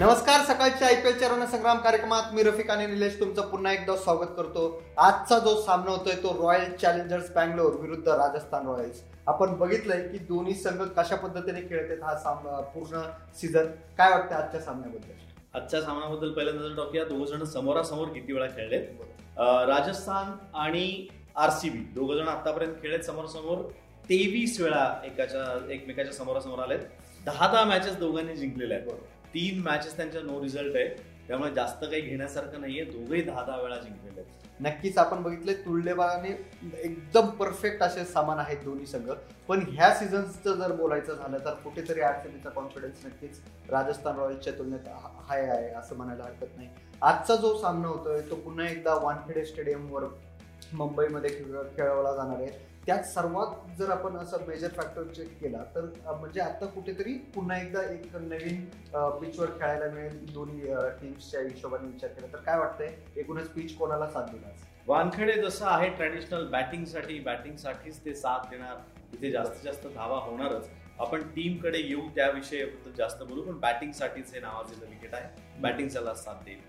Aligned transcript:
नमस्कार 0.00 0.44
सकाळच्या 0.46 0.88
I 0.88 0.94
P 0.94 1.08
एलच्या 1.08 1.28
रणसंग्राम 1.28 1.78
कार्यक्रमात 1.82 2.32
मी 2.34 2.42
रफिक 2.42 2.70
आणि 2.70 2.86
निलेश 2.86 3.18
तुमचं 3.20 3.48
पुन्हा 3.50 3.72
एकदा 3.72 3.96
स्वागत 3.96 4.36
करतो. 4.36 4.60
आजचा 4.98 5.38
जो 5.38 5.54
सामना 5.62 5.90
होतोय 5.90 6.14
तो 6.22 6.34
रॉयल 6.40 6.76
चॅलेंजर्स 6.82 7.30
बँगलोर 7.34 7.80
विरुद्ध 7.80 8.08
राजस्थान 8.08 8.66
रॉयल्स 8.66 9.00
आपण 9.28 9.54
बघितलंय 9.58 10.06
की 10.08 10.18
दोन्ही 10.28 10.54
संघ 10.54 10.80
कशा 10.98 11.16
पद्धतीने 11.16 11.62
खेळत 11.62 12.04
हा 12.04 12.14
सामना 12.18 12.60
पूर्ण 12.74 13.02
सीझन 13.40 13.66
काय 13.98 14.10
वाटतं 14.10 14.34
आजच्या 14.34 14.60
सामन्याबद्दल? 14.60 15.12
आजच्या 15.54 15.80
सामन्याबद्दल 15.80 16.32
पहिल्यांदा 16.32 16.68
जर 16.68 16.76
टाकूया 16.76 17.04
दोघ 17.04 17.26
जण 17.28 17.44
समोरासमोर 17.56 18.08
किती 18.14 18.32
वेळा 18.32 18.46
खेळलेत? 18.56 18.88
राजस्थान 19.68 20.32
आणि 20.56 21.06
आरसीबी 21.36 21.84
दोघ 21.94 22.12
जण 22.12 22.28
आतापर्यंत 22.28 22.82
खेळलेत 22.82 23.04
समोरासमोर. 23.04 23.68
तेवीस 24.08 24.60
वेळा 24.60 24.88
एकाच्या 25.04 25.72
एकमेकाच्या 25.72 26.12
समोरासमोर 26.14 26.58
आलेत. 26.58 26.88
दहा 27.26 27.52
दहा 27.52 27.64
मॅचेस 27.64 27.96
दोघांनी 27.98 28.36
जिंकलेल्या 28.36 28.78
आहेत. 28.78 29.16
तीन 29.34 29.62
मॅचेस 29.62 29.96
त्यांच्या 29.96 30.22
नो 30.22 30.42
रिझल्ट 30.42 30.76
आहे. 30.76 30.88
त्यामुळे 31.28 31.50
जास्त 31.54 31.84
काही 31.84 32.00
घेण्यासारखं 32.00 32.60
नाहीये. 32.60 32.84
दोघेही 32.84 33.22
दहा 33.22 33.42
दहा 33.42 33.56
वेळा 33.56 33.76
जिंकलेले 33.76 34.20
आहेत. 34.20 34.46
नक्कीच 34.60 34.98
आपण 34.98 35.22
बघितले 35.22 35.54
तुल्यबाने 35.54 36.28
एकदम 36.78 37.26
परफेक्ट 37.30 37.82
असे 37.82 38.04
सामान 38.04 38.38
आहेत 38.38 38.64
दोन्ही 38.64 38.86
संघ. 38.86 39.10
पण 39.48 39.64
ह्या 39.68 39.92
सीझनचं 39.94 40.54
जर 40.54 40.72
बोलायचं 40.72 41.14
झालं 41.14 41.44
तर 41.44 41.54
कुठेतरी 41.64 42.00
अडचणीचा 42.00 42.50
कॉन्फिडन्स 42.50 43.04
नक्कीच 43.06 43.40
राजस्थान 43.70 44.18
रॉयल्सच्या 44.18 44.52
तुलनेत 44.58 44.88
हाय 45.28 45.46
आहे 45.46 45.68
असं 45.70 45.96
म्हणायला 45.96 46.24
हरकत 46.24 46.56
नाही. 46.56 46.68
आजचा 47.02 47.36
जो 47.36 47.56
सामना 47.58 47.88
होतोय 47.88 48.20
तो 48.20 48.34
पुन्हा 48.34 48.68
एकदा 48.68 48.94
वानखेडे 48.94 49.44
स्टेडियमवर 49.44 50.04
मुंबईमध्ये 50.72 51.30
खेळ 51.30 51.62
खेळवला 51.76 52.14
जाणार 52.14 52.40
आहे. 52.40 52.66
त्यात 52.88 53.02
सर्वात 53.04 53.76
जर 53.78 53.90
आपण 53.90 54.16
असं 54.16 54.44
मेजर 54.48 54.68
फॅक्टर 54.76 55.02
चेक 55.06 55.32
केला 55.40 55.62
तर 55.74 55.86
म्हणजे 56.06 56.40
आता 56.40 56.66
कुठेतरी 56.66 57.12
पुन्हा 57.34 57.58
एकदा 57.58 57.80
एक 57.92 58.14
नवीन 58.16 58.64
पिचवर 59.20 59.50
खेळायला 59.50 59.90
मिळेल 59.94 60.24
दोन्ही 60.32 60.60
टीम्सच्या 61.00 61.40
हिशोबाने 61.40 61.86
विचार 61.86 62.10
केला 62.10 62.32
तर 62.32 62.42
काय 62.46 62.58
वाटतंय? 62.58 62.88
एकूणच 63.16 63.48
पिच 63.54 63.76
कोणाला 63.78 64.06
साथ 64.10 64.30
देणार? 64.30 64.52
वानखेडे 64.86 65.32
जसं 65.42 65.66
आहे 65.66 65.88
ट्रॅडिशनल 65.96 66.46
बॅटिंगसाठी 66.50 67.18
बॅटिंगसाठीच 67.20 68.04
ते 68.04 68.14
साथ 68.14 68.48
देणार. 68.50 68.76
तिथे 69.12 69.30
जास्तीत 69.30 69.64
जास्त 69.64 69.86
धावा 69.94 70.18
होणारच. 70.20 70.68
आपण 70.98 71.22
टीमकडे 71.34 71.78
येऊ 71.78 72.08
त्याविषयी 72.16 72.64
जास्त 72.96 73.22
बोलू 73.22 73.42
पण 73.42 73.58
बॅटिंगसाठीच 73.60 74.34
हे 74.34 74.40
नावाचे 74.40 74.84
विकेट 74.86 75.14
आहे 75.14 75.60
बॅटिंग 75.62 75.88
त्याला 75.92 76.14
साथ 76.14 76.44
देईल. 76.44 76.60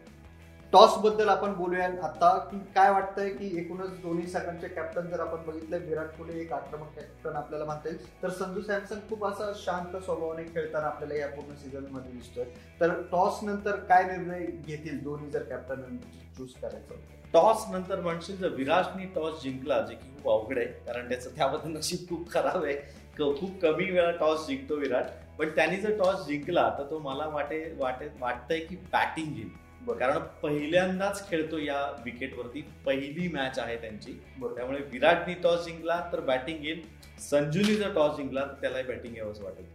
टॉसबद्दल 0.74 1.30
आपण 1.30 1.54
बोलूया. 1.54 1.86
आता 2.04 2.38
की 2.52 2.58
काय 2.76 2.90
वाटतंय 2.92 3.30
की 3.30 3.48
एकूणच 3.60 3.90
दोन्ही 4.02 4.28
संघांचे 4.28 4.68
कॅप्टन 4.68 5.08
जर 5.10 5.20
आपण 5.20 5.44
बघितलं 5.46 5.78
विराट 5.86 6.08
कोहली 6.18 6.40
एक 6.42 6.52
आक्रमक 6.54 6.96
कॅप्टन 6.96 7.36
आपल्याला 7.36 7.66
म्हणता 7.66 7.90
येईल. 7.90 8.06
तर 8.24 8.30
संजू 8.30 8.62
सॅमसन 8.62 9.00
खूप 9.10 9.26
असा 9.26 9.52
शांत 9.56 9.96
स्वभावाने 9.96 10.44
खेळताना 10.54 10.88
आपल्याला 10.88 11.16
या 11.16 11.28
पूर्ण 11.28 11.56
सीझनमध्ये 11.56 12.12
दिसतोय. 12.12 12.46
तर 12.82 12.94
टॉस 13.12 13.40
नंतर 13.44 13.76
काय 13.90 14.04
निर्णय 14.08 14.46
घेतील 14.46 15.04
दोन्ही 15.04 15.30
जर 15.32 15.44
कॅप्टन 15.44 15.98
चूज 16.38 16.54
करायचं? 16.62 16.96
टॉस 17.34 17.66
नंतर 17.72 18.00
म्हणशील 18.02 18.38
जर 18.38 18.54
विराटनी 18.56 19.06
टॉस 19.16 19.42
जिंकला 19.44 19.80
जे 19.82 19.96
की 19.96 20.12
खूप 20.14 20.30
अवघड 20.32 20.58
आहे. 20.58 20.68
कारण 20.86 21.08
त्याचं 21.10 21.36
त्याबद्दल 21.36 21.78
नशीब 21.78 22.08
खूप 22.10 22.32
खराब 22.34 22.64
आहे. 22.64 22.76
खूप 23.20 23.60
कमी 23.62 23.90
वेळा 23.92 24.12
टॉस 24.20 24.46
जिंकतो 24.48 24.76
विराट. 24.76 25.06
पण 25.40 25.50
त्यांनी 25.56 25.78
जर 25.78 25.98
टॉस 25.98 26.26
जिंकला 26.28 26.70
तर 26.78 26.90
तो 26.90 27.00
मला 27.00 27.26
वाटे 27.28 27.64
वाटे 27.78 28.08
वाटतंय 28.20 28.60
की 28.60 28.76
बॅटिंग 28.92 29.34
घेईल 29.34 29.50
कारण 29.88 30.18
पहिल्यांदाच 30.44 31.30
खेळतो 31.30 31.58
या 31.58 32.02
विकेटवरती. 32.06 32.62
पहिली 32.86 33.28
मॅच 33.28 33.60
आहे 33.60 33.76
त्यांची. 33.78 34.12
त्यामुळे 34.42 34.80
विराटनी 34.92 35.34
टॉस 35.34 35.66
जिंकला 35.66 36.10
तर 36.14 36.20
बॅटिंग 36.20 36.66
येईल. 36.66 36.82
संजूनी 37.30 37.76
जर 37.76 37.94
टॉस 37.96 38.16
जिंकला 38.18 38.42
तर 38.42 38.54
त्याला 38.62 38.82
बॅटिंग 38.88 39.18
यावंच 39.18 39.40
वाटेल. 39.40 39.66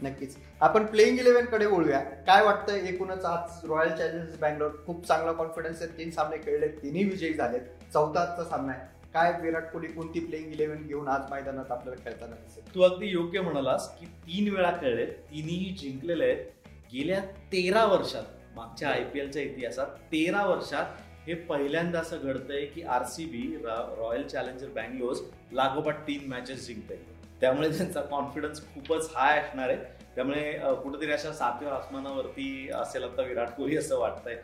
नक्कीच. 0.00 0.36
आपण 0.60 0.86
प्लेइंग 0.86 1.18
इलेव्हनकडे 1.18 1.66
बोलूया 1.66 2.00
काय 2.00 2.44
वाटतं 2.44 2.74
एकूणच 2.74 3.24
आज 3.24 3.64
रॉयल 3.64 3.88
चॅलेंजर्स 3.88 4.38
बँगलोर 4.38 4.70
खूप 4.86 5.06
चांगला 5.06 5.32
कॉन्फिडन्स 5.32 5.82
आहे 5.82 5.98
तीन 5.98 6.10
सामने 6.10 6.36
खेळले 6.36 6.68
तिन्ही 6.68 7.04
विजयी 7.04 7.32
झालेत. 7.32 7.60
चौथा 7.92 8.20
आजचा 8.20 8.44
सामना 8.44 8.72
आहे. 8.72 8.80
काय 9.14 9.32
विराट 9.40 9.70
कोहली 9.70 9.88
कोणती 9.88 10.20
प्लेइंग 10.20 10.52
इलेव्हन 10.52 10.86
घेऊन 10.86 11.08
आज 11.08 11.30
मैदानात 11.30 11.70
आपल्याला 11.70 12.04
खेळताना 12.04 12.34
दिसेल? 12.34 12.74
तू 12.74 12.82
अगदी 12.82 13.06
योग्य 13.06 13.40
म्हणालास 13.40 13.88
की 14.00 14.06
तीन 14.06 14.54
वेळा 14.54 14.70
खेळले 14.70 15.06
तिन्ही 15.06 15.76
जिंकलेले 15.80 16.24
आहेत. 16.24 16.44
गेल्या 16.92 17.20
तेरा 17.52 17.84
वर्षात. 17.84 18.22
मागच्या 18.56 18.88
आय 18.90 19.04
पी 19.04 19.20
एलच्या 19.20 19.42
इतिहासात 19.42 19.86
तेरा 20.12 20.44
वर्षात 20.46 21.00
हे 21.26 21.34
पहिल्यांदा 21.48 21.98
असं 21.98 22.22
घडतंय 22.22 22.64
की 22.66 22.82
R 22.82 23.04
C 23.04 23.24
B 23.24 23.42
Royal 23.64 24.26
Challenger 24.28 24.68
Bangalore 24.74 25.16
लागोपाठ 25.52 26.06
तीन 26.06 26.28
मॅचेस 26.30 26.66
जिंकते 26.66 27.00
त्यामुळे 27.40 27.68
त्यांचा 27.68 28.00
कॉन्फिडन्स 28.00 28.60
खूपच 28.64 29.10
हाय 29.14 29.38
असणार 29.40 29.68
आहे. 29.68 29.78
त्यामुळे 30.14 30.52
कुठेतरी 30.82 31.12
अशा 31.12 31.32
सातव्या 31.32 31.72
आसमानावरती 31.74 32.68
असेल 32.74 33.04
आता 33.04 33.22
विराट 33.22 33.50
कोहली 33.50 33.76
असं 33.76 33.98
वाटतंय. 33.98 34.36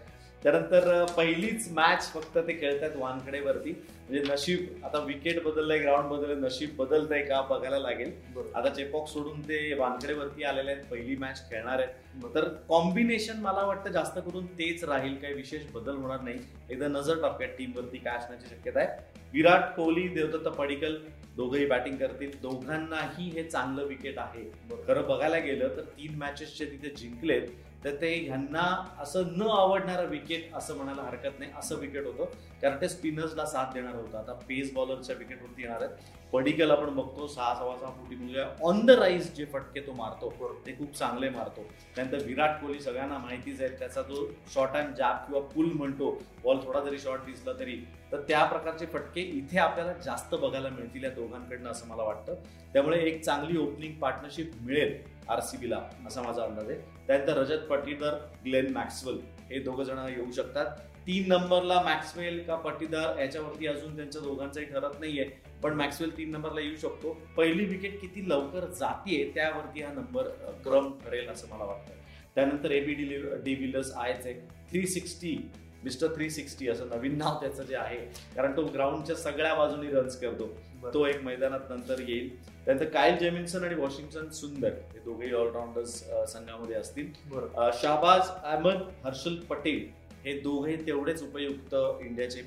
त्यानंतर 0.43 1.05
पहिलीच 1.17 1.69
मॅच 1.73 2.11
फक्त 2.13 2.37
ते 2.39 2.53
खेळतात 2.61 2.91
वानकडेवरती 2.97 3.71
म्हणजे 3.71 4.23
नशीब 4.33 4.85
आता 4.85 4.99
विकेट 4.99 5.43
बदललंय 5.43 5.79
ग्राउंड 5.79 6.09
बदललंय 6.09 6.37
नशीब 6.41 6.77
बदलतंय 6.77 7.23
का 7.23 7.41
बघायला 7.41 7.79
लागेल. 7.79 8.13
आता 8.55 8.69
चेपॉक 8.69 9.09
सोडून 9.09 9.41
ते 9.41 9.75
वानकडेवरती 9.75 10.45
आलेले 10.45 10.71
आहेत 10.71 10.85
पहिली 10.91 11.17
मॅच 11.17 11.43
खेळणार 11.51 11.79
आहेत. 11.79 12.25
तर 12.35 12.49
कॉम्बिनेशन 12.69 13.41
मला 13.41 13.65
वाटतं 13.67 13.91
जास्त 13.91 14.19
करून 14.19 14.47
तेच 14.59 14.85
राहील 14.85 15.15
काही 15.15 15.35
विशेष 15.35 15.71
बदल 15.75 15.97
होणार 15.97 16.21
नाही. 16.21 16.39
एकदा 16.71 16.89
नजर 16.89 17.21
टाकूया 17.23 17.49
टीम 17.49 17.73
वरती 17.77 17.99
काय 17.99 18.17
असण्याची 18.17 18.55
शक्यता 18.55 18.81
आहे. 18.81 18.89
विराट 19.33 19.75
कोहली 19.77 20.09
देवदत्त 20.09 20.49
पडिकल 20.49 20.97
दोघंही 21.37 21.67
बॅटिंग 21.67 21.97
करतील. 21.97 22.31
दोघांनाही 22.43 23.29
हे 23.31 23.43
चांगलं 23.43 23.87
विकेट 23.87 24.19
आहे. 24.19 24.45
खरं 24.87 25.07
बघायला 25.09 25.39
गेलं 25.39 25.77
तर 25.77 25.83
तीन 25.99 26.15
मॅचेसचे 26.19 26.65
तिथे 26.65 26.95
जिंकलेत 26.97 27.49
तर 27.85 27.95
ते 27.95 28.15
ह्यांना 28.15 28.95
असं 29.01 29.25
न 29.37 29.43
आवडणारं 29.43 30.07
विकेट 30.07 30.55
असं 30.55 30.77
म्हणायला 30.77 31.03
हरकत 31.03 31.39
नाही. 31.39 31.51
असं 31.59 31.77
विकेट 31.77 32.07
होतं. 32.07 32.25
कारण 32.63 32.81
ते 32.81 32.89
स्पिनर्सला 32.89 33.47
साथ 33.47 33.73
देणार 33.75 33.95
होतं. 33.95 34.19
आता 34.19 34.33
पेस 34.33 34.73
बॉलरच्या 34.73 35.17
विकेटवरती 35.17 35.63
येणार 35.63 35.83
आहेत. 35.83 35.97
पडिकल 36.33 36.71
आपण 36.71 36.95
बघतो. 36.95 37.27
सहा 37.27 37.55
सव्वा 37.55 37.77
सहा 37.77 37.91
फुटी 37.91 38.17
मुलगा 38.17 38.47
ऑन 38.63 38.87
द 38.87 38.91
राईज 38.91 39.35
जे 39.35 39.45
फटके 39.45 39.81
तो 39.81 39.93
मारतो. 39.93 40.57
ते 40.67 40.73
खूप 40.73 40.95
चांगले 40.95 41.29
मारतो. 41.29 41.67
त्यानंतर 41.97 42.25
विराट 42.25 42.61
कोहली 42.61 42.81
सगळ्यांना 42.81 43.19
माहितीच 43.19 43.61
आहे. 43.61 43.71
त्याचा 43.79 44.03
जो 44.03 44.27
शॉर्ट 44.55 44.71
अँड 44.71 44.95
जॅप 44.95 45.27
किंवा 45.27 45.41
पुल 45.41 45.73
म्हणतो 45.73 46.11
बॉल 46.45 46.57
थोडा 46.57 46.81
जरी 46.81 46.99
शॉर्ट 46.99 47.23
दिसला 47.23 47.53
तरी 47.53 47.77
तर 48.13 48.21
त्या 48.21 48.45
प्रकारचे 48.45 48.87
फटके 48.87 49.21
इथे 49.21 49.59
आपल्याला 49.59 49.93
जास्त 49.93 50.35
बघायला 50.35 50.69
मिळतील 50.69 51.05
या 51.05 51.11
दोघांकडनं 51.11 51.71
असं 51.71 51.87
मला 51.87 52.03
वाटतं. 52.03 52.35
त्यामुळे 52.73 52.99
एक 52.99 53.25
चांगली 53.25 53.59
ओपनिंग 53.59 53.95
पार्टनरशिप 53.95 54.53
मिळेल. 54.61 55.18
आर 55.29 55.41
सी 55.41 55.57
बीला 55.57 55.81
असा 56.07 56.23
माझा 56.23 56.43
अंदाज 56.43 56.71
आहे. 56.71 56.79
त्यानंतर 57.07 57.37
रजत 57.37 57.67
पटीदार 57.71 58.15
ग्लेन 58.45 58.73
मॅक्सवेल 58.73 59.19
हे 59.51 59.59
दोघं 59.59 59.85
जण 59.85 59.99
येऊ 60.09 60.31
शकतात. 60.33 60.79
तीन 61.07 61.29
नंबरला 61.29 61.81
मॅक्सवेल 61.83 62.43
का 62.45 62.57
पटीदार 62.57 63.19
याच्यावरती 63.19 63.67
अजून 63.67 63.95
त्यांच्या 63.97 64.23
दोघांचंही 64.23 64.67
ठरत 64.67 64.99
नाहीये 65.01 65.25
पण 65.63 65.75
मॅक्सवेल 65.75 66.17
तीन 66.17 66.31
नंबरला 66.31 66.61
येऊ 66.61 66.77
शकतो. 66.77 67.13
पहिली 67.37 67.65
विकेट 67.65 68.01
किती 68.01 68.29
लवकर 68.29 68.67
जातीये 68.71 69.31
त्यावरती 69.35 69.83
हा 69.83 69.93
नंबर 69.93 70.29
क्रम 70.65 70.93
ठरेल 70.99 71.29
असं 71.29 71.49
मला 71.51 71.65
वाटतं. 71.65 71.95
त्यानंतर 72.35 72.71
एबी 72.71 72.95
डी 72.95 73.05
डी 73.45 73.55
विलर्स 73.55 73.93
आहेच 73.97 74.25
three 74.71 74.87
sixty 74.87 75.37
mister 75.85 76.15
three 76.15 76.29
sixty 76.31 76.69
असं 76.69 76.89
नवीन 76.89 77.17
नाव 77.19 77.41
त्याचं 77.41 77.63
जे 77.63 77.77
आहे 77.77 77.99
कारण 78.37 78.57
तो 78.57 78.65
ग्राउंडच्या 78.75 79.17
सगळ्या 79.17 79.55
बाजूनी 79.55 79.91
रन्स 79.91 80.19
करतो. 80.21 80.47
तो 80.85 81.07
एक 81.07 81.23
मैदानात 81.23 81.71
नंतर 81.71 82.01
येईल. 82.09 82.29
त्यानंतर 82.65 82.89
कायल 82.89 83.17
जेमिन्सन 83.19 83.65
आणि 83.65 83.75
वॉशिंग्टन 83.75 84.29
सुंदर 84.31 84.73
हे 84.93 84.99
दोघेही 85.05 85.33
ऑलराऊंडर्स 85.35 85.95
संघामध्ये 86.33 86.77
असतील. 86.77 87.13
शाहबाज 87.81 88.29
अहमद 88.31 88.83
हर्षल 89.05 89.37
पटेल 89.51 89.87
हे 90.25 90.33
दोघे 90.41 90.77
तेवढेच 90.87 91.23
उपयुक्त 91.23 91.75
इंडियाचे 92.01 92.43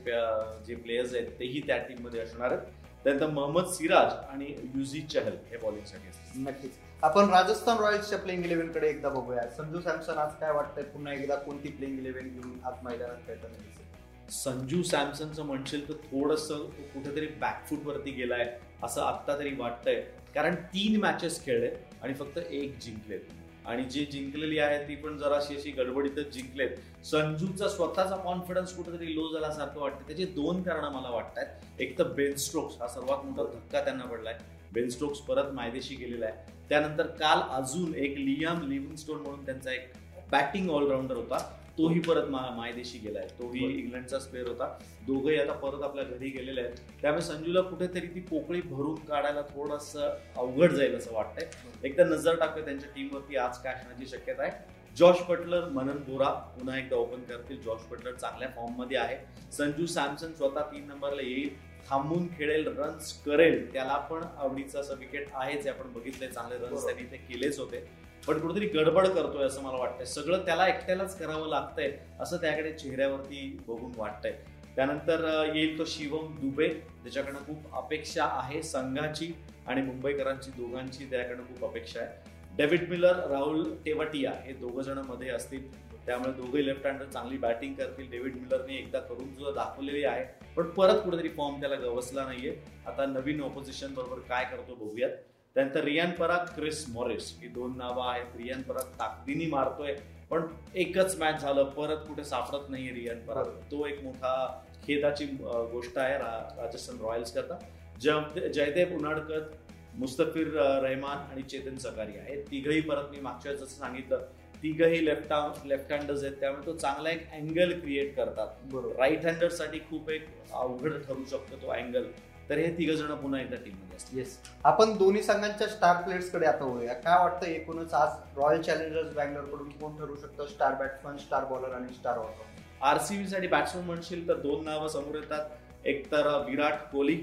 जे 0.67 0.75
प्लेयर्स 0.75 1.13
आहेत 1.15 1.27
तेही 1.39 1.61
त्या 1.67 1.77
टीममध्ये 1.87 2.19
असणार 2.21 2.51
आहेत. 2.51 2.67
त्यानंतर 3.03 3.27
मोहम्मद 3.27 3.65
सिराज 3.65 4.13
आणि 4.31 4.45
युझी 4.75 5.01
चहल 5.01 5.35
हे 5.51 5.57
बॉलिंगसाठी 5.57 6.09
असतील 6.09 6.47
नक्कीच. 6.47 6.71
आपण 7.03 7.29
राजस्थान 7.29 7.77
रॉयल्सच्या 7.77 8.17
प्लेइंग 8.19 8.45
इलेव्हनकडे 8.45 8.89
एकदा 8.89 9.09
बघूया. 9.09 9.49
संजू 9.49 9.81
सॅमसन 9.81 10.17
आज 10.17 10.35
काय 10.35 10.51
वाटतंय? 10.51 10.83
पुन्हा 10.83 11.13
एकदा 11.13 11.35
कोणती 11.35 11.69
प्लेइंग 11.69 11.99
इलेव्हन 11.99 12.27
घेऊन 12.29 12.59
आज 12.65 12.83
मैदानात 12.83 13.27
खेळताना 13.27 13.57
दिसेल? 13.57 14.29
संजू 14.31 14.81
सॅमसनचं 14.83 15.45
म्हणशील 15.45 15.87
तर 15.89 15.93
थोडस 16.03 16.47
कुठेतरी 16.51 17.27
बॅकफूट 17.41 17.85
वरती 17.85 18.11
गेलाय 18.11 18.57
असं 18.83 19.01
आत्ता 19.01 19.37
तरी 19.39 19.55
वाटतंय. 19.55 20.01
कारण 20.35 20.55
तीन 20.55 20.99
मॅचेस 20.99 21.43
खेळले 21.45 21.71
आणि 22.03 22.13
फक्त 22.13 22.37
एक 22.37 22.77
जिंकले 22.79 23.17
आणि 23.65 23.83
जी 23.83 24.05
जिंकलेली 24.05 24.59
आहे 24.59 24.87
ती 24.87 24.95
पण 24.95 25.17
जराशी 25.17 25.55
अशी 25.55 25.71
गडबडीतच 25.71 26.33
जिंकलेत. 26.33 26.69
संजूचा 27.05 27.67
स्वतःचा 27.67 28.15
कॉन्फिडन्स 28.15 28.75
कुठेतरी 28.75 29.15
लो 29.15 29.33
झाल्यासारखं 29.33 29.79
वाटतं 29.79 30.07
त्याचे 30.07 30.25
दोन 30.25 30.63
कारण 30.63 30.83
मला 30.83 31.09
वाटतात 31.09 31.81
एक 31.81 31.97
तर 31.99 32.03
बेन 32.03 32.35
स्ट्रोक्स 32.35 32.81
हा 32.81 32.87
सर्वात 32.87 33.25
मोठा 33.25 33.43
धक्का 33.43 33.83
त्यांना 33.83 34.03
पडलाय. 34.03 34.37
बेन 34.73 34.89
स्ट्रोक्स 34.89 35.19
परत 35.19 35.51
मायदेशी 35.53 35.95
गेलेला 35.95 36.25
आहे. 36.25 36.51
त्यानंतर 36.69 37.07
काल 37.07 37.39
अजून 37.49 37.95
एक 37.95 38.17
लियाम 38.17 38.61
लिव्हिंग 38.61 38.95
स्टोन 38.95 39.17
म्हणून 39.17 39.45
त्यांचा 39.45 39.71
एक 39.71 39.91
बॅटिंग 40.31 40.69
ऑलराऊंडर 40.69 41.15
होता. 41.15 41.60
तोही 41.81 41.99
परत 41.99 42.27
मायदेशी 42.29 42.97
गेलाय. 42.97 43.27
तोही 43.27 43.79
इंग्लंडचाच 43.79 44.27
प्लेअर 44.27 44.47
होता. 44.47 44.79
दोघंही 45.07 45.39
आता 45.39 45.53
परत 45.53 45.83
आपल्या 45.83 46.03
घरी 46.03 46.29
गेलेले 46.29 46.61
आहेत. 46.61 46.75
त्यामुळे 47.01 47.21
संजूला 47.21 47.61
कुठेतरी 47.61 48.07
ती 48.07 48.19
पोकळी 48.19 48.61
भरून 48.61 48.95
काढायला 48.95 49.41
थोडस 49.41 49.97
अवघड 50.37 50.71
जाईल 50.71 50.95
असं 50.95 51.13
वाटतंय. 51.13 51.49
एकदा 51.83 52.03
नजर 52.03 52.35
टाकूया 52.35 52.65
त्यांच्या 52.65 52.89
टीमवरती 52.95 53.35
आज 53.35 53.57
काय 53.57 53.73
असण्याची 53.73 54.05
शक्यता 54.05 54.43
आहे. 54.43 54.51
जॉश 54.97 55.15
बटलर 55.29 55.69
मनन 55.69 55.97
बोरा 55.97 56.29
पुन्हा 56.29 56.77
एकदा 56.77 56.95
ओपन 56.95 57.21
करतील. 57.21 57.61
जॉश 57.61 57.81
बटलर 57.91 58.13
चांगल्या 58.13 58.49
फॉर्ममध्ये 58.49 58.97
आहे. 58.97 59.17
संजू 59.51 59.85
सॅमसन 59.85 60.33
स्वतः 60.33 60.61
तीन 60.61 60.87
नंबरला 60.87 61.21
येईल. 61.21 61.71
थांबून 61.89 62.27
खेळेल 62.27 62.67
रन्स 62.67 63.23
करेल. 63.23 63.73
त्याला 63.73 63.97
पण 63.97 64.21
आवडीचं 64.37 64.79
असं 64.79 64.95
विकेट 64.95 65.27
आहेच. 65.33 65.67
आपण 65.67 65.93
बघितलंय. 65.93 66.29
चांगले 66.29 66.57
रन्स. 66.57 66.85
त्यांनी 66.85 67.03
ते 67.03 67.17
केलेच 67.17 67.59
होते. 67.59 68.00
पण 68.27 68.39
कुठेतरी 68.39 68.65
गडबड 68.65 69.07
करतोय 69.07 69.43
असं 69.43 69.61
मला 69.61 69.77
वाटतंय. 69.77 70.05
सगळं 70.05 70.45
त्याला 70.45 70.67
एकट्यालाच 70.67 71.17
करावं 71.19 71.47
लागतंय 71.49 71.97
असं 72.19 72.37
त्याकडे 72.37 72.71
चेहऱ्यावरती 72.71 73.59
बघून 73.67 73.91
वाटतंय. 73.97 74.31
त्यानंतर 74.75 75.51
येईल 75.55 75.77
तो 75.79 75.85
शिवम 75.85 76.35
दुबे 76.35 76.67
त्याच्याकडनं 76.67 77.39
खूप 77.39 77.75
अपेक्षा 77.75 78.25
आहे 78.25 78.63
संघाची 78.63 79.33
आणि 79.67 79.81
मुंबईकरांची 79.81 80.51
दोघांची 80.51 81.05
त्याकडनं 81.05 81.43
खूप 81.43 81.65
अपेक्षा 81.69 81.99
आहे. 81.99 82.31
डेव्हिड 82.57 82.89
मिलर 82.89 83.15
राहुल 83.27 83.75
टेवटिया 83.85 84.31
हे 84.45 84.53
दोघं 84.53 84.81
जणमध्ये 84.81 85.29
असतील. 85.29 85.91
त्यामुळे 86.05 86.31
दोघे 86.31 86.65
लेफ्ट 86.65 86.87
हँडर 86.87 87.05
चांगली 87.05 87.37
बॅटिंग 87.37 87.73
करतील. 87.73 88.11
डेव्हिड 88.11 88.35
मिलरने 88.35 88.75
एकदा 88.75 88.99
करून 88.99 89.33
सुद्धा 89.33 89.51
दाखवलेली 89.51 90.03
आहे. 90.03 90.25
पण 90.55 90.63
परत 90.63 90.99
कुठेतरी 90.99 91.29
फॉर्म 91.29 91.59
त्याला 91.59 91.75
गवसला 91.75 92.23
नाहीये. 92.23 92.57
आता 92.87 93.05
नवीन 93.05 93.43
ऑपोजिशन 93.43 93.93
बरोबर 93.93 94.19
काय 94.19 94.45
करतो 94.51 94.75
बघूयात. 94.75 95.09
त्यानंतर 95.55 95.83
रियान 95.83 96.11
पराग 96.11 96.45
क्रिस 96.45 96.89
मॉरिस. 96.89 97.39
ही 97.41 97.47
दोन 97.47 97.77
नावं 97.77 98.09
आहेत. 98.09 98.35
रियान 98.35 98.61
पराग 98.61 98.83
ताकदीने 98.83 99.45
मारतोय. 99.45 99.95
पण 100.29 100.41
एकच 100.75 101.19
मॅच 101.19 101.41
झालं. 101.41 101.63
परत 101.63 101.97
कुठे 101.97 102.23
सापडत 102.23 102.69
नाहीये 102.69 102.93
रियान 102.93 103.19
पराग. 103.19 103.43
तो 103.43 103.87
एक 103.87 104.03
मोठा 104.03 104.63
खेदाची 104.83 105.25
गोष्ट 105.45 105.97
आहे 105.97 106.13
रा- 106.13 106.63
राजस्थान 106.63 106.97
रॉयल्स 107.01 107.33
करता. 107.33 107.59
जय 108.01 108.49
जयदेव 108.49 108.95
उनाडकर 108.95 109.53
मुस्तफिर 109.95 110.47
रहमान 110.57 111.17
आणि 111.17 111.41
चेतन 111.41 111.77
सकारिया 111.77 112.23
हे 112.23 112.41
तिघही 112.41 112.81
परत 112.81 113.03
मी 113.11 113.19
मागच्या 113.19 113.53
जसं 113.53 113.65
सांगितलं 113.65 114.17
तिघही 114.63 115.05
लेफ्ट 115.05 115.33
लेफ्ट 115.65 115.93
हँडर्स 115.93 116.23
आहेत. 116.23 116.35
त्यामुळे 116.39 116.65
तो 116.65 116.75
चांगला 116.75 117.09
एक 117.09 117.31
अँगल 117.31 117.79
क्रिएट 117.79 118.15
करतात. 118.15 118.47
राईट 118.73 119.25
हँडरसाठी 119.25 119.79
खूप 119.79 120.09
एक 120.09 120.27
अवघड 120.53 120.91
ठरू 121.07 121.25
शकतो 121.25 121.55
तो 121.55 121.67
अँगल 121.67 122.03
तर 122.51 122.57
हे 122.57 122.71
तिघ 122.77 122.91
जण 122.91 123.13
पुन्हा 123.15 123.39
एकदा 123.41 123.55
टीममध्ये 123.55 123.95
असतील. 123.97 124.17
येस 124.19 124.37
आपण 124.63 124.91
दोन्ही 124.97 125.21
संघांच्या 125.23 125.67
स्टार 125.67 126.01
प्लेयर्सकडे 126.03 126.45
आता 126.45 126.63
होऊया 126.63 126.93
काय 126.93 127.17
वाटतं 127.19 127.45
एकूणच 127.47 127.93
आज 127.93 128.17
रॉयल 128.37 128.61
चॅलेंजर्स 128.61 129.13
बँगलोरकडून 129.15 129.69
कोण 129.71 129.95
ठरू 129.97 130.15
शकतं? 130.15 130.47
स्टार 130.47 130.73
बॅट्समन 130.75 131.17
स्टार 131.17 131.45
बॉलर 131.45 131.73
आणि 131.75 131.93
स्टार 131.93 132.17
ऑलराऊंडर 132.17 132.85
आरसीबी 132.87 133.27
साठी 133.27 133.47
बॅट्समन 133.47 133.85
म्हणशील 133.85 134.27
तर 134.27 134.37
दोन 134.37 134.63
नावं 134.65 134.87
समोर 134.87 135.15
येतात. 135.15 135.49
एक 135.85 136.11
तर 136.11 136.27
विराट 136.45 136.81
कोहली. 136.91 137.15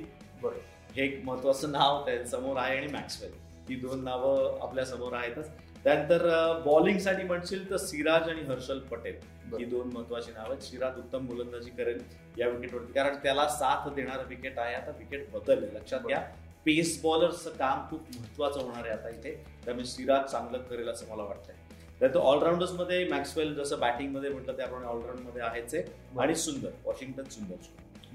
बरोबर 0.43 0.93
हे 0.95 1.05
एक 1.05 1.21
महत्वाचं 1.25 1.73
नाव 1.73 2.05
समोर 2.31 2.57
आहे 2.57 2.77
आणि 2.77 2.87
मॅक्सवेल 2.93 3.33
ही 3.69 3.77
दोन 3.81 4.05
नावं 4.05 4.59
आपल्यासमोर 4.63 5.13
आहेतच. 5.13 5.51
त्यानंतर 5.85 6.29
बॉलिंगसाठी 6.67 7.23
म्हणशील 7.23 7.69
तर 7.71 7.77
सिराज 7.77 8.29
आणि 8.29 8.43
हर्षल 8.43 8.79
पटेल. 8.79 9.19
ही 9.59 9.65
दोन 9.65 9.91
महत्वाची 9.93 10.31
नावं 10.31 10.49
आहेत. 10.49 10.63
सिराज 10.63 10.97
उत्तम 10.99 11.27
गोलंदाजी 11.27 11.71
करेल 11.71 12.03
या 12.39 12.49
विकेटवरती 12.49 12.93
कारण 12.93 13.17
त्याला 13.17 13.49
साथ 13.49 13.89
देणारं 13.95 14.27
विकेट 14.29 14.59
आहे. 14.59 14.75
आता 14.75 14.91
विकेट 14.99 15.31
बदलले. 15.33 15.67
लक्षात 15.75 16.01
घ्या. 16.01 16.21
पेस 16.65 17.01
बॉलरचं 17.03 17.51
काम 17.51 17.89
खूप 17.91 18.01
महत्वाचं 18.17 18.61
होणार 18.61 18.83
आहे 18.85 18.91
आता 18.91 19.09
इथे. 19.09 19.35
त्यामुळे 19.65 19.87
सिराज 19.87 20.31
चांगलं 20.31 20.59
करेल 20.59 20.89
असं 20.89 21.11
मला 21.11 21.23
वाटतंय. 21.23 21.55
त्यानंतर 21.99 22.21
ऑलराऊंडर्समध्ये 22.21 23.09
मॅक्सवेल 23.09 23.55
जसं 23.55 23.79
बॅटिंगमध्ये 23.81 24.31
म्हटलं 24.31 24.57
त्याप्रमाणे 24.57 24.87
ऑलराऊंडमध्ये 24.87 25.43
आहेच 25.43 25.75
आहे. 25.75 25.85
आणि 26.21 26.35
सुंदर. 26.35 26.71
वॉशिंग्टन 26.85 27.25
सुंदर. 27.25 27.55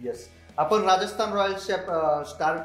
येस 0.04 0.28
आपण 0.58 0.84
राजस्थान 0.84 1.34
रॉयल्सच्या 1.34 2.24
स्टार 2.24 2.58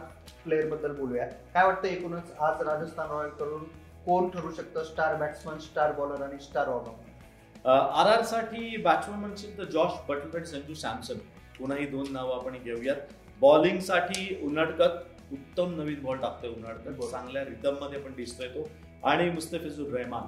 प्लेअरबद्दल 0.45 0.93
बोलूया. 0.93 1.27
काय 1.27 1.65
वाटतं 1.67 1.89
एकूणच 1.89 2.31
आज 2.41 2.63
राजस्थान 2.63 3.11
रॉयलकडून 3.11 3.65
कोण 4.09 4.29
ठरू 4.29 4.51
शकतं? 4.51 4.85
स्टार 4.85 5.15
बॅट्समन 5.17 5.59
स्टार 5.59 5.93
बॉलर 5.93 6.23
आणि 6.23 6.39
स्टार 6.41 6.67
ऑलराऊंडर? 6.67 7.71
आर 7.71 8.07
आरसाठी 8.07 8.77
बॅट्समन 8.77 9.19
म्हणशील 9.19 9.59
तर 9.59 9.65
जॉश 9.65 9.93
बटलर 10.09 10.37
आणि 10.37 10.47
संजू 10.47 10.75
सॅमसन. 10.75 11.19
पुन्हा 11.59 11.79
ही 11.79 11.87
दोन 11.87 12.13
नावं 12.13 12.35
आपण 12.35 12.57
घेऊयात. 12.65 12.97
बॉलिंगसाठी 13.41 14.41
उन्हाडकर 14.43 14.97
उत्तम 15.33 15.75
नवीन 15.81 16.03
बॉल 16.03 16.17
टाकतोय 16.17 16.51
उन्हाडकर. 16.51 16.91
बरोबर. 16.91 17.11
चांगल्या 17.11 17.45
रिदममध्ये 17.45 17.99
पण 17.99 18.13
दिसतोय 18.17 18.49
तो. 18.49 18.69
आणि 19.05 19.31
मुस्तफिजुर 19.31 19.99
रहमान. 19.99 20.23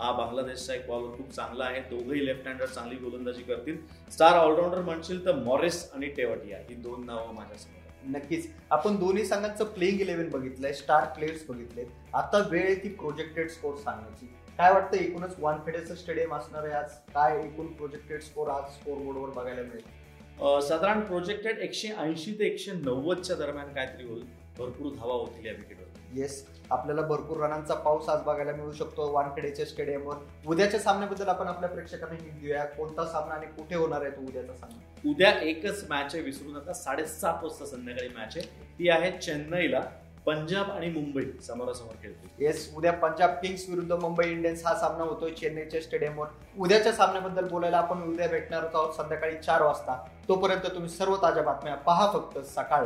हा 0.00 0.12
बांगलादेशचा 0.12 0.74
एक 0.74 0.86
बॉलर 0.86 1.16
खूप 1.16 1.30
चांगला 1.30 1.64
आहे. 1.64 1.80
दोघंही 1.80 2.26
लेफ्ट 2.26 2.48
हँडर 2.48 2.66
चांगली 2.66 2.96
गोलंदाजी 2.96 3.42
करतील. 3.42 3.76
स्टार 4.12 4.32
ऑलराऊंडर 4.32 4.80
म्हणशील 4.80 5.24
तर 5.26 5.34
मॉरिस 5.34 5.92
आणि 5.94 6.06
टेवटिया. 6.06 6.58
ही 6.58 6.74
दोन 6.74 7.06
नावं 7.06 7.34
माझ्यासमोर. 7.34 7.85
नक्कीच. 8.06 8.48
आपण 8.70 8.96
दोन्ही 8.96 9.24
संघांचं 9.24 9.64
प्लेइंग 9.64 10.00
इलेव्हन 10.00 10.28
बघितलंय 10.28 10.72
स्टार 10.72 11.04
प्लेयर्स 11.04 11.46
बघितले 11.48 11.84
आता 12.14 12.38
वेळ 12.50 12.64
आहे 12.64 12.74
ती 12.74 12.88
प्रोजेक्टेड 12.88 13.48
स्कोर 13.48 13.76
सांगण्याची. 13.76 14.26
काय 14.58 14.72
वाटतं 14.72 14.96
एकूणच 14.96 15.34
वानखेड्याचं 15.38 15.94
स्टेडियम 15.94 16.34
असणार 16.34 16.64
आहे 16.64 16.72
आज? 16.72 16.90
काय 17.14 17.38
एकूण 17.44 17.66
प्रोजेक्टेड 17.66 18.20
स्कोर 18.20 18.48
आज 18.48 18.70
स्कोर 18.70 18.98
बोर्डवर 18.98 19.30
बघायला 19.30 19.62
मिळेल? 19.62 20.05
साधारण 20.40 21.00
प्रोजेक्टेड 21.00 21.58
एकशे 21.58 21.88
ऐंशी 21.98 22.32
ते 22.38 22.46
एकशे 22.46 22.72
नव्वदच्या 22.72 23.36
दरम्यान 23.36 23.72
काहीतरी 23.74 24.06
होईल. 24.08 24.24
भरपूर 24.58 24.92
धावा 24.92 25.14
होतील 25.14 25.46
या 25.46 25.52
विकेटवर 25.52 26.18
येस 26.18 26.44
आपल्याला 26.70 27.02
भरपूर 27.02 27.36
रनांचा 27.36 27.74
पाऊस 27.74 28.08
आज 28.08 28.22
बघायला 28.22 28.52
मिळू 28.52 28.72
शकतो. 28.72 29.10
वानखेडेच्या 29.12 29.66
स्टेडियमवर 29.66 30.16
उद्याच्या 30.46 30.80
सामन्याबद्दल 30.80 31.28
आपण 31.28 31.46
आपल्या 31.46 31.70
प्रेक्षकांना 31.70 32.22
हिंट 32.22 32.40
देऊया. 32.40 32.64
कोणता 32.64 33.04
सामना 33.06 33.34
आणि 33.34 33.46
कुठे 33.46 33.74
होणार 33.74 34.02
आहे 34.02 34.10
तो 34.10 34.20
उद्याचा 34.20 34.54
सामना? 34.54 35.10
उद्या 35.10 35.30
एकच 35.40 35.84
मॅच 35.90 36.14
आहे 36.14 36.22
विसरू 36.24 36.50
नका 36.50 36.72
साडेसात 36.72 37.42
वाजता 37.42 37.66
संध्याकाळी 37.66 38.08
मॅच 38.08 38.36
आहे. 38.36 38.46
ती 38.78 38.88
आहे 38.88 39.10
चेन्नईला. 39.18 39.80
पंजाब 40.26 40.70
आणि 40.70 40.88
मुंबई 40.88 41.24
समोरासमोर 41.46 41.94
खेळतील. 42.02 42.44
येस 42.44 42.70
उद्या 42.76 42.92
पंजाब 42.92 43.30
किंग्स 43.30 43.68
विरुद्ध 43.68 43.92
मुंबई 43.92 44.30
इंडियन्स 44.30 44.66
हा 44.66 44.74
सामना 44.74 45.04
होतोय 45.04 45.30
चेन्नईच्या 45.30 45.80
स्टेडियमवर. 45.80 46.26
उद्याच्या 46.58 46.92
सामन्याबद्दल 46.92 47.48
बोलायला 47.48 47.78
आपण 47.78 48.02
उद्या 48.02 48.28
भेटणार 48.28 48.64
आहोत 48.74 48.94
संध्याकाळी 48.94 49.36
चार 49.36 49.62
वाजता. 49.62 50.04
तोपर्यंत 50.28 50.66
तुम्ही 50.74 50.90
सर्व 50.90 51.16
ताज्या 51.16 51.42
बातम्या 51.42 51.74
पहा 51.74 52.12
फक्त 52.12 52.38
सकाळ. 52.38 52.84